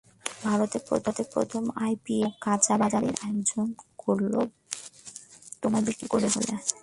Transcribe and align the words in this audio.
ভারত 0.45 0.73
প্রথমে 1.33 1.69
আইপিএল 1.85 2.21
নামক 2.23 2.41
কাঁচাবাজারের 2.41 3.15
আয়োজন 3.25 3.67
করল, 3.99 4.33
তোমাকে 5.61 5.83
বিক্রি 5.87 6.05
করবে 6.11 6.29
বলে। 6.35 6.53